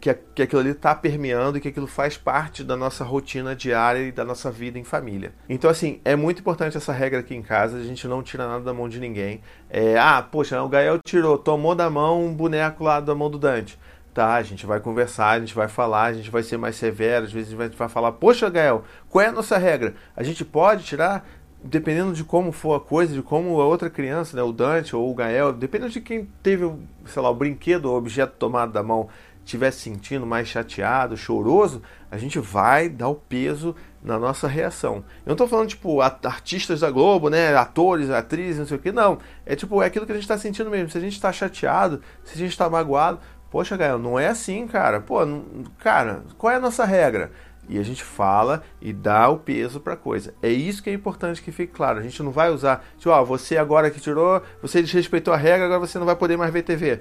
que, 0.00 0.14
que 0.34 0.42
aquilo 0.42 0.62
ali 0.62 0.70
está 0.70 0.94
permeando 0.94 1.58
e 1.58 1.60
que 1.60 1.68
aquilo 1.68 1.86
faz 1.86 2.16
parte 2.16 2.64
da 2.64 2.74
nossa 2.74 3.04
rotina 3.04 3.54
diária 3.54 4.00
e 4.00 4.10
da 4.10 4.24
nossa 4.24 4.50
vida 4.50 4.78
em 4.78 4.84
família. 4.84 5.34
Então, 5.46 5.70
assim, 5.70 6.00
é 6.04 6.16
muito 6.16 6.40
importante 6.40 6.76
essa 6.76 6.92
regra 6.92 7.20
aqui 7.20 7.34
em 7.34 7.42
casa, 7.42 7.76
a 7.76 7.84
gente 7.84 8.08
não 8.08 8.22
tira 8.22 8.48
nada 8.48 8.64
da 8.64 8.72
mão 8.72 8.88
de 8.88 8.98
ninguém. 8.98 9.42
É, 9.68 9.98
ah, 9.98 10.22
poxa, 10.22 10.62
o 10.62 10.68
Gael 10.68 10.98
tirou, 11.04 11.36
tomou 11.36 11.74
da 11.74 11.90
mão 11.90 12.24
um 12.24 12.34
boneco 12.34 12.82
lá 12.82 12.98
da 12.98 13.14
mão 13.14 13.30
do 13.30 13.38
Dante 13.38 13.78
a 14.26 14.42
gente 14.42 14.66
vai 14.66 14.80
conversar, 14.80 15.30
a 15.30 15.40
gente 15.40 15.54
vai 15.54 15.68
falar, 15.68 16.04
a 16.04 16.12
gente 16.12 16.30
vai 16.30 16.42
ser 16.42 16.56
mais 16.56 16.76
severo, 16.76 17.24
às 17.24 17.32
vezes 17.32 17.58
a 17.58 17.64
gente 17.64 17.76
vai 17.76 17.88
falar, 17.88 18.12
poxa, 18.12 18.48
Gael, 18.50 18.84
qual 19.08 19.24
é 19.24 19.28
a 19.28 19.32
nossa 19.32 19.56
regra? 19.56 19.94
A 20.16 20.22
gente 20.22 20.44
pode 20.44 20.84
tirar, 20.84 21.26
dependendo 21.62 22.12
de 22.12 22.24
como 22.24 22.52
for 22.52 22.74
a 22.74 22.80
coisa, 22.80 23.14
de 23.14 23.22
como 23.22 23.60
a 23.60 23.66
outra 23.66 23.88
criança, 23.88 24.36
né, 24.36 24.42
o 24.42 24.52
Dante 24.52 24.94
ou 24.94 25.10
o 25.10 25.14
Gael, 25.14 25.52
dependendo 25.52 25.92
de 25.92 26.00
quem 26.00 26.28
teve, 26.42 26.70
sei 27.06 27.22
lá, 27.22 27.30
o 27.30 27.34
brinquedo 27.34 27.86
ou 27.86 27.96
objeto 27.96 28.34
tomado 28.38 28.72
da 28.72 28.82
mão, 28.82 29.08
estiver 29.48 29.70
sentindo 29.70 30.26
mais 30.26 30.46
chateado, 30.46 31.16
choroso, 31.16 31.82
a 32.10 32.18
gente 32.18 32.38
vai 32.38 32.88
dar 32.88 33.08
o 33.08 33.14
peso 33.14 33.74
na 34.02 34.18
nossa 34.18 34.46
reação. 34.46 34.96
Eu 34.96 35.28
não 35.28 35.32
estou 35.32 35.48
falando, 35.48 35.68
tipo, 35.68 36.00
artistas 36.02 36.80
da 36.80 36.90
Globo, 36.90 37.30
né? 37.30 37.56
Atores, 37.56 38.10
atrizes, 38.10 38.58
não 38.58 38.66
sei 38.66 38.76
o 38.76 38.80
que, 38.80 38.92
não. 38.92 39.18
É 39.46 39.56
tipo, 39.56 39.82
é 39.82 39.86
aquilo 39.86 40.04
que 40.04 40.12
a 40.12 40.14
gente 40.14 40.24
está 40.24 40.36
sentindo 40.36 40.70
mesmo. 40.70 40.90
Se 40.90 40.98
a 40.98 41.00
gente 41.00 41.14
está 41.14 41.32
chateado, 41.32 42.02
se 42.24 42.34
a 42.34 42.38
gente 42.38 42.50
está 42.50 42.68
magoado, 42.68 43.20
Poxa, 43.50 43.76
Gael, 43.76 43.98
não 43.98 44.18
é 44.18 44.28
assim, 44.28 44.66
cara. 44.66 45.00
Pô, 45.00 45.24
não, 45.24 45.44
cara, 45.78 46.22
qual 46.36 46.52
é 46.52 46.56
a 46.56 46.60
nossa 46.60 46.84
regra? 46.84 47.30
E 47.68 47.78
a 47.78 47.82
gente 47.82 48.02
fala 48.02 48.62
e 48.80 48.92
dá 48.92 49.28
o 49.28 49.38
peso 49.38 49.80
para 49.80 49.92
a 49.92 49.96
coisa. 49.96 50.34
É 50.42 50.48
isso 50.48 50.82
que 50.82 50.88
é 50.88 50.92
importante 50.92 51.42
que 51.42 51.52
fique 51.52 51.72
claro. 51.72 51.98
A 51.98 52.02
gente 52.02 52.22
não 52.22 52.30
vai 52.30 52.50
usar, 52.50 52.84
tipo, 52.96 53.10
ó, 53.10 53.22
você 53.22 53.58
agora 53.58 53.90
que 53.90 54.00
tirou, 54.00 54.42
você 54.62 54.80
desrespeitou 54.80 55.34
a 55.34 55.36
regra, 55.36 55.66
agora 55.66 55.80
você 55.80 55.98
não 55.98 56.06
vai 56.06 56.16
poder 56.16 56.36
mais 56.36 56.52
ver 56.52 56.62
TV. 56.62 57.00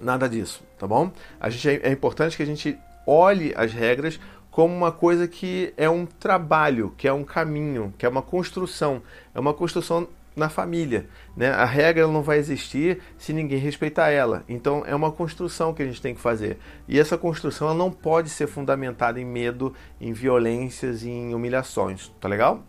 Nada 0.00 0.28
disso, 0.28 0.64
tá 0.76 0.86
bom? 0.86 1.12
A 1.40 1.48
gente, 1.48 1.68
é, 1.68 1.88
é 1.88 1.92
importante 1.92 2.36
que 2.36 2.42
a 2.42 2.46
gente 2.46 2.76
olhe 3.06 3.54
as 3.56 3.72
regras 3.72 4.18
como 4.50 4.74
uma 4.74 4.90
coisa 4.90 5.28
que 5.28 5.72
é 5.76 5.88
um 5.88 6.04
trabalho, 6.04 6.92
que 6.96 7.06
é 7.06 7.12
um 7.12 7.24
caminho, 7.24 7.94
que 7.96 8.04
é 8.04 8.08
uma 8.08 8.22
construção. 8.22 9.02
É 9.32 9.38
uma 9.38 9.54
construção 9.54 10.08
na 10.34 10.48
família. 10.48 11.06
Né? 11.36 11.50
A 11.50 11.64
regra 11.64 12.06
não 12.06 12.22
vai 12.22 12.38
existir 12.38 13.00
se 13.16 13.32
ninguém 13.32 13.58
respeitar 13.58 14.10
ela. 14.10 14.44
Então 14.48 14.82
é 14.86 14.94
uma 14.94 15.12
construção 15.12 15.72
que 15.74 15.82
a 15.82 15.86
gente 15.86 16.02
tem 16.02 16.14
que 16.14 16.20
fazer. 16.20 16.58
E 16.88 16.98
essa 16.98 17.18
construção 17.18 17.68
ela 17.68 17.76
não 17.76 17.90
pode 17.90 18.28
ser 18.28 18.46
fundamentada 18.46 19.20
em 19.20 19.24
medo, 19.24 19.74
em 20.00 20.12
violências 20.12 21.02
e 21.02 21.10
em 21.10 21.34
humilhações. 21.34 22.12
Tá 22.20 22.28
legal? 22.28 22.64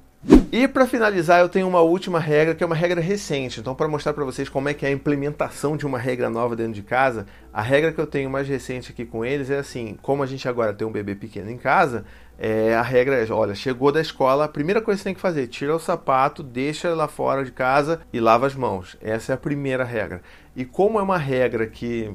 E 0.52 0.68
para 0.68 0.88
finalizar, 0.88 1.42
eu 1.42 1.50
tenho 1.50 1.68
uma 1.68 1.82
última 1.82 2.20
regra 2.20 2.56
que 2.56 2.64
é 2.64 2.66
uma 2.66 2.76
regra 2.76 3.02
recente. 3.02 3.60
Então, 3.60 3.76
para 3.76 3.90
mostrar 3.90 4.14
para 4.14 4.24
vocês 4.24 4.48
como 4.48 4.70
é 4.70 4.74
que 4.74 4.86
é 4.86 4.90
a 4.90 4.92
implementação 4.92 5.76
de 5.76 5.86
uma 5.86 6.00
regra 6.00 6.30
nova 6.30 6.56
dentro 6.56 6.74
de 6.74 6.84
casa, 6.84 7.26
a 7.52 7.62
regra 7.62 7.92
que 7.92 8.00
eu 8.00 8.08
tenho 8.08 8.30
mais 8.30 8.48
recente 8.48 8.92
aqui 8.92 9.04
com 9.04 9.26
eles 9.26 9.50
é 9.50 9.58
assim: 9.58 9.98
como 10.02 10.24
a 10.24 10.26
gente 10.26 10.48
agora 10.48 10.74
tem 10.74 10.88
um 10.88 10.92
bebê 10.92 11.14
pequeno 11.14 11.50
em 11.50 11.58
casa, 11.58 12.06
é, 12.38 12.76
a 12.76 12.82
regra 12.82 13.16
é: 13.16 13.32
olha, 13.32 13.56
chegou 13.56 13.92
da 13.92 14.02
escola, 14.02 14.46
a 14.46 14.50
primeira 14.50 14.82
coisa 14.82 14.98
que 14.98 15.04
você 15.04 15.10
tem 15.10 15.16
que 15.16 15.22
fazer, 15.22 15.48
tira 15.48 15.76
o 15.76 15.80
sapato, 15.80 16.44
deixa 16.44 16.94
lá 16.94 17.08
fora 17.08 17.44
de 17.44 17.52
casa 17.52 18.02
e 18.12 18.20
lava 18.20 18.48
as 18.48 18.56
mãos. 18.56 18.98
Essa 19.02 19.34
é 19.34 19.36
a 19.36 19.38
primeira 19.38 19.84
regra. 19.84 20.22
E 20.56 20.66
como 20.66 21.00
é 21.00 21.02
uma 21.02 21.18
regra 21.18 21.68
que 21.68 22.14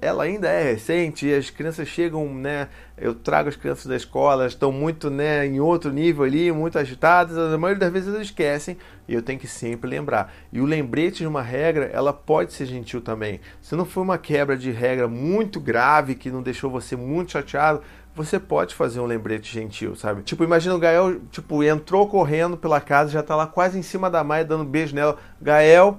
ela 0.00 0.24
ainda 0.24 0.48
é 0.48 0.72
recente 0.72 1.26
e 1.26 1.34
as 1.34 1.50
crianças 1.50 1.86
chegam, 1.86 2.32
né? 2.34 2.68
Eu 2.96 3.14
trago 3.14 3.48
as 3.48 3.56
crianças 3.56 3.86
da 3.86 3.96
escola, 3.96 4.46
estão 4.46 4.70
muito, 4.70 5.10
né, 5.10 5.46
em 5.46 5.60
outro 5.60 5.90
nível 5.92 6.24
ali, 6.24 6.50
muito 6.52 6.78
agitadas, 6.78 7.36
a 7.36 7.56
maioria 7.58 7.80
das 7.80 7.92
vezes 7.92 8.08
elas 8.08 8.26
esquecem 8.26 8.76
e 9.08 9.14
eu 9.14 9.22
tenho 9.22 9.38
que 9.38 9.46
sempre 9.46 9.88
lembrar. 9.88 10.32
E 10.52 10.60
o 10.60 10.64
lembrete 10.64 11.18
de 11.18 11.26
uma 11.26 11.42
regra, 11.42 11.86
ela 11.92 12.12
pode 12.12 12.52
ser 12.52 12.66
gentil 12.66 13.00
também. 13.00 13.40
Se 13.60 13.74
não 13.74 13.84
for 13.84 14.02
uma 14.02 14.18
quebra 14.18 14.56
de 14.56 14.70
regra 14.70 15.08
muito 15.08 15.58
grave 15.60 16.14
que 16.14 16.30
não 16.30 16.42
deixou 16.42 16.70
você 16.70 16.96
muito 16.96 17.32
chateado, 17.32 17.82
você 18.14 18.38
pode 18.38 18.74
fazer 18.74 19.00
um 19.00 19.06
lembrete 19.06 19.52
gentil, 19.52 19.94
sabe? 19.94 20.22
Tipo, 20.22 20.44
imagina 20.44 20.74
o 20.74 20.78
Gael, 20.78 21.20
tipo, 21.30 21.62
entrou 21.62 22.08
correndo 22.08 22.56
pela 22.56 22.80
casa, 22.80 23.10
já 23.10 23.22
tá 23.22 23.36
lá 23.36 23.46
quase 23.46 23.78
em 23.78 23.82
cima 23.82 24.10
da 24.10 24.24
Maia 24.24 24.44
dando 24.44 24.64
beijo 24.64 24.94
nela. 24.94 25.16
Gael, 25.40 25.98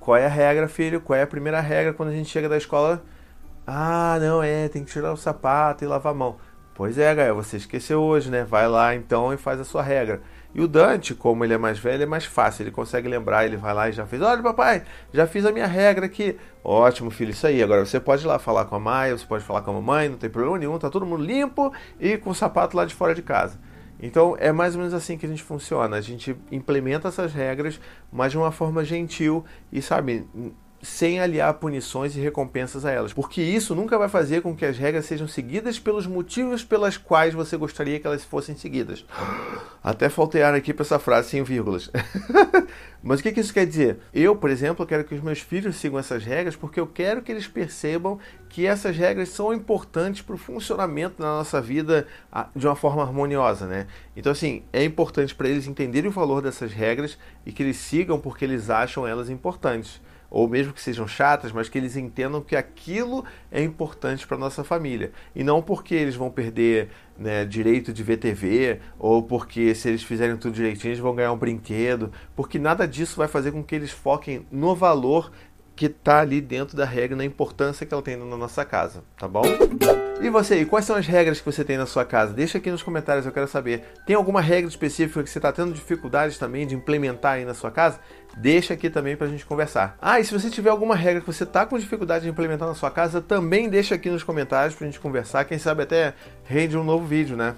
Qual 0.00 0.16
é 0.16 0.24
a 0.24 0.28
regra, 0.28 0.66
filho? 0.66 1.00
Qual 1.00 1.16
é 1.16 1.22
a 1.22 1.26
primeira 1.26 1.60
regra 1.60 1.92
quando 1.92 2.08
a 2.08 2.12
gente 2.12 2.30
chega 2.30 2.48
da 2.48 2.56
escola? 2.56 3.02
Ah, 3.72 4.18
não, 4.20 4.42
é, 4.42 4.68
tem 4.68 4.82
que 4.84 4.90
tirar 4.90 5.12
o 5.12 5.16
sapato 5.16 5.84
e 5.84 5.86
lavar 5.86 6.10
a 6.10 6.16
mão. 6.16 6.36
Pois 6.74 6.98
é, 6.98 7.14
Gael, 7.14 7.36
você 7.36 7.56
esqueceu 7.56 8.02
hoje, 8.02 8.28
né? 8.28 8.42
Vai 8.42 8.66
lá 8.66 8.96
então 8.96 9.32
e 9.32 9.36
faz 9.36 9.60
a 9.60 9.64
sua 9.64 9.80
regra. 9.80 10.22
E 10.52 10.60
o 10.60 10.66
Dante, 10.66 11.14
como 11.14 11.44
ele 11.44 11.54
é 11.54 11.58
mais 11.58 11.78
velho, 11.78 12.02
é 12.02 12.06
mais 12.06 12.24
fácil, 12.24 12.64
ele 12.64 12.72
consegue 12.72 13.06
lembrar, 13.06 13.44
ele 13.44 13.56
vai 13.56 13.72
lá 13.72 13.88
e 13.88 13.92
já 13.92 14.04
fez. 14.04 14.20
Olha, 14.22 14.42
papai, 14.42 14.82
já 15.14 15.24
fiz 15.24 15.46
a 15.46 15.52
minha 15.52 15.68
regra 15.68 16.06
aqui. 16.06 16.36
Ótimo, 16.64 17.12
filho, 17.12 17.30
isso 17.30 17.46
aí. 17.46 17.62
Agora 17.62 17.86
você 17.86 18.00
pode 18.00 18.24
ir 18.24 18.26
lá 18.26 18.40
falar 18.40 18.64
com 18.64 18.74
a 18.74 18.80
Maia, 18.80 19.16
você 19.16 19.24
pode 19.24 19.44
falar 19.44 19.62
com 19.62 19.70
a 19.70 19.74
mamãe, 19.74 20.08
não 20.08 20.16
tem 20.16 20.28
problema 20.28 20.58
nenhum, 20.58 20.76
tá 20.76 20.90
todo 20.90 21.06
mundo 21.06 21.22
limpo 21.22 21.72
e 22.00 22.16
com 22.16 22.30
o 22.30 22.34
sapato 22.34 22.76
lá 22.76 22.84
de 22.84 22.92
fora 22.92 23.14
de 23.14 23.22
casa. 23.22 23.56
Então 24.02 24.34
é 24.40 24.50
mais 24.50 24.74
ou 24.74 24.80
menos 24.80 24.94
assim 24.94 25.16
que 25.16 25.26
a 25.26 25.28
gente 25.28 25.44
funciona. 25.44 25.96
A 25.96 26.00
gente 26.00 26.36
implementa 26.50 27.06
essas 27.06 27.32
regras, 27.32 27.80
mas 28.10 28.32
de 28.32 28.38
uma 28.38 28.50
forma 28.50 28.84
gentil 28.84 29.44
e, 29.70 29.80
sabe, 29.80 30.26
sem 30.82 31.20
aliar 31.20 31.52
punições 31.54 32.16
e 32.16 32.20
recompensas 32.20 32.84
a 32.84 32.90
elas, 32.90 33.12
porque 33.12 33.42
isso 33.42 33.74
nunca 33.74 33.98
vai 33.98 34.08
fazer 34.08 34.40
com 34.40 34.56
que 34.56 34.64
as 34.64 34.78
regras 34.78 35.04
sejam 35.04 35.28
seguidas 35.28 35.78
pelos 35.78 36.06
motivos 36.06 36.64
pelas 36.64 36.96
quais 36.96 37.34
você 37.34 37.56
gostaria 37.56 38.00
que 38.00 38.06
elas 38.06 38.24
fossem 38.24 38.56
seguidas. 38.56 39.04
Até 39.82 40.08
faltear 40.08 40.54
aqui 40.54 40.72
para 40.72 40.82
essa 40.82 40.98
frase 40.98 41.30
sem 41.30 41.42
vírgulas. 41.42 41.90
Mas 43.02 43.20
o 43.20 43.22
que, 43.22 43.32
que 43.32 43.40
isso 43.40 43.52
quer 43.52 43.66
dizer? 43.66 43.98
Eu, 44.12 44.36
por 44.36 44.50
exemplo, 44.50 44.86
quero 44.86 45.04
que 45.04 45.14
os 45.14 45.22
meus 45.22 45.40
filhos 45.40 45.76
sigam 45.76 45.98
essas 45.98 46.24
regras 46.24 46.56
porque 46.56 46.80
eu 46.80 46.86
quero 46.86 47.22
que 47.22 47.32
eles 47.32 47.46
percebam 47.46 48.18
que 48.48 48.66
essas 48.66 48.96
regras 48.96 49.30
são 49.30 49.54
importantes 49.54 50.22
para 50.22 50.34
o 50.34 50.38
funcionamento 50.38 51.20
da 51.20 51.28
nossa 51.28 51.60
vida 51.60 52.06
ah, 52.30 52.48
de 52.54 52.66
uma 52.66 52.76
forma 52.76 53.02
harmoniosa, 53.02 53.66
né? 53.66 53.86
Então, 54.16 54.32
assim, 54.32 54.62
é 54.72 54.84
importante 54.84 55.34
para 55.34 55.48
eles 55.48 55.66
entenderem 55.66 56.10
o 56.10 56.12
valor 56.12 56.42
dessas 56.42 56.72
regras 56.72 57.18
e 57.44 57.52
que 57.52 57.62
eles 57.62 57.76
sigam 57.76 58.18
porque 58.18 58.44
eles 58.44 58.68
acham 58.68 59.06
elas 59.06 59.30
importantes 59.30 60.00
ou 60.30 60.48
mesmo 60.48 60.72
que 60.72 60.80
sejam 60.80 61.08
chatas, 61.08 61.50
mas 61.50 61.68
que 61.68 61.76
eles 61.76 61.96
entendam 61.96 62.40
que 62.40 62.54
aquilo 62.54 63.24
é 63.50 63.62
importante 63.62 64.26
para 64.26 64.38
nossa 64.38 64.62
família. 64.62 65.10
E 65.34 65.42
não 65.42 65.60
porque 65.60 65.94
eles 65.94 66.14
vão 66.14 66.30
perder 66.30 66.88
né, 67.18 67.44
direito 67.44 67.92
de 67.92 68.02
ver 68.02 68.18
TV, 68.18 68.80
ou 68.98 69.22
porque 69.22 69.74
se 69.74 69.88
eles 69.88 70.02
fizerem 70.02 70.36
tudo 70.36 70.54
direitinho 70.54 70.90
eles 70.90 71.00
vão 71.00 71.14
ganhar 71.14 71.32
um 71.32 71.38
brinquedo, 71.38 72.12
porque 72.36 72.58
nada 72.58 72.86
disso 72.86 73.16
vai 73.16 73.28
fazer 73.28 73.50
com 73.50 73.62
que 73.62 73.74
eles 73.74 73.90
foquem 73.90 74.46
no 74.50 74.74
valor 74.74 75.32
que 75.74 75.86
está 75.86 76.20
ali 76.20 76.40
dentro 76.40 76.76
da 76.76 76.84
regra, 76.84 77.16
na 77.16 77.24
importância 77.24 77.86
que 77.86 77.92
ela 77.92 78.02
tem 78.02 78.16
na 78.16 78.36
nossa 78.36 78.64
casa, 78.64 79.02
tá 79.16 79.26
bom? 79.26 79.42
E 80.22 80.28
você, 80.28 80.60
e 80.60 80.66
quais 80.66 80.84
são 80.84 80.96
as 80.96 81.06
regras 81.06 81.40
que 81.40 81.46
você 81.46 81.64
tem 81.64 81.78
na 81.78 81.86
sua 81.86 82.04
casa? 82.04 82.34
Deixa 82.34 82.58
aqui 82.58 82.70
nos 82.70 82.82
comentários, 82.82 83.24
eu 83.24 83.32
quero 83.32 83.48
saber. 83.48 83.82
Tem 84.04 84.14
alguma 84.14 84.42
regra 84.42 84.68
específica 84.68 85.22
que 85.22 85.30
você 85.30 85.38
está 85.38 85.50
tendo 85.50 85.72
dificuldades 85.72 86.36
também 86.36 86.66
de 86.66 86.74
implementar 86.74 87.32
aí 87.32 87.44
na 87.46 87.54
sua 87.54 87.70
casa? 87.70 87.98
Deixa 88.36 88.74
aqui 88.74 88.90
também 88.90 89.16
para 89.16 89.26
a 89.26 89.30
gente 89.30 89.46
conversar. 89.46 89.96
Ah, 89.98 90.20
e 90.20 90.24
se 90.24 90.32
você 90.32 90.50
tiver 90.50 90.68
alguma 90.68 90.94
regra 90.94 91.22
que 91.22 91.26
você 91.26 91.44
está 91.44 91.64
com 91.64 91.78
dificuldade 91.78 92.24
de 92.24 92.30
implementar 92.30 92.68
na 92.68 92.74
sua 92.74 92.90
casa, 92.90 93.22
também 93.22 93.70
deixa 93.70 93.94
aqui 93.94 94.10
nos 94.10 94.22
comentários 94.22 94.74
para 94.74 94.86
a 94.86 94.90
gente 94.90 95.00
conversar. 95.00 95.46
Quem 95.46 95.58
sabe 95.58 95.84
até 95.84 96.12
rende 96.44 96.76
um 96.76 96.84
novo 96.84 97.06
vídeo, 97.06 97.34
né? 97.34 97.54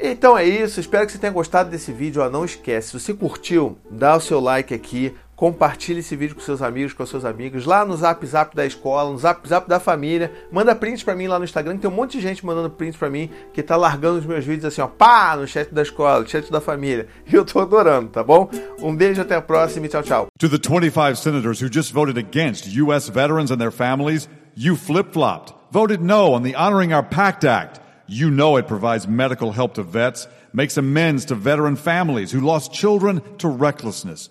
Então 0.00 0.38
é 0.38 0.44
isso, 0.44 0.78
espero 0.78 1.04
que 1.04 1.10
você 1.10 1.18
tenha 1.18 1.32
gostado 1.32 1.68
desse 1.68 1.90
vídeo. 1.90 2.22
Ó, 2.22 2.30
não 2.30 2.44
esquece, 2.44 2.90
se 2.90 3.00
você 3.00 3.12
curtiu, 3.12 3.76
dá 3.90 4.16
o 4.16 4.20
seu 4.20 4.38
like 4.38 4.72
aqui, 4.72 5.16
compartilhe 5.42 5.98
esse 5.98 6.14
vídeo 6.14 6.36
com 6.36 6.40
seus 6.40 6.62
amigos, 6.62 6.92
com 6.92 7.04
seus 7.04 7.24
amigos, 7.24 7.66
lá 7.66 7.84
no 7.84 7.96
Zap 7.96 8.24
Zap 8.24 8.54
da 8.54 8.64
escola, 8.64 9.10
no 9.10 9.18
Zap 9.18 9.48
Zap 9.48 9.68
da 9.68 9.80
família. 9.80 10.30
Manda 10.52 10.72
prints 10.72 11.02
para 11.02 11.16
mim 11.16 11.26
lá 11.26 11.36
no 11.36 11.44
Instagram, 11.44 11.78
tem 11.78 11.90
um 11.90 11.92
monte 11.92 12.12
de 12.12 12.20
gente 12.20 12.46
mandando 12.46 12.70
prints 12.70 12.96
para 12.96 13.10
mim, 13.10 13.28
que 13.52 13.60
tá 13.60 13.74
largando 13.74 14.20
os 14.20 14.24
meus 14.24 14.44
vídeos 14.44 14.66
assim, 14.66 14.80
ó, 14.80 14.86
pá, 14.86 15.34
no 15.36 15.44
chat 15.44 15.74
da 15.74 15.82
escola, 15.82 16.24
chat 16.28 16.48
da 16.48 16.60
família. 16.60 17.08
E 17.26 17.34
eu 17.34 17.44
tô 17.44 17.58
adorando, 17.58 18.10
tá 18.10 18.22
bom? 18.22 18.48
Um 18.80 18.94
beijo, 18.94 19.20
até 19.20 19.34
a 19.34 19.42
próxima 19.42 19.86
e 19.86 19.88
tchau, 19.88 20.02
tchau. 20.04 20.26
To 20.38 20.48
the 20.48 20.58
25 20.58 21.16
senators 21.16 21.60
who 21.60 21.68
just 21.68 21.92
voted 21.92 22.16
against 22.16 22.68
U.S. 22.76 23.08
veterans 23.08 23.50
and 23.50 23.58
their 23.58 23.72
families, 23.72 24.28
you 24.54 24.76
flip-flopped, 24.76 25.52
voted 25.72 26.00
no 26.02 26.34
on 26.34 26.44
the 26.44 26.54
Honoring 26.54 26.92
Our 26.92 27.02
Pact 27.02 27.44
Act. 27.44 27.80
You 28.06 28.30
know 28.30 28.56
it 28.58 28.68
provides 28.68 29.08
medical 29.08 29.50
help 29.50 29.74
to 29.74 29.82
vets, 29.82 30.28
makes 30.52 30.76
amends 30.76 31.24
to 31.24 31.34
veteran 31.34 31.74
families 31.74 32.30
who 32.30 32.40
lost 32.40 32.72
children 32.72 33.20
to 33.38 33.48
recklessness. 33.48 34.30